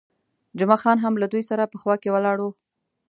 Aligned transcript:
جمعه 0.59 0.77
خان 0.83 0.97
هم 1.03 1.13
له 1.21 1.27
دوی 1.33 1.43
سره 1.49 1.63
په 1.71 1.77
خوا 1.81 1.95
کې 2.01 2.09
ولاړ 2.11 2.37
وو. 2.41 2.51